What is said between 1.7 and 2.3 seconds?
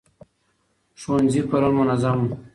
منظم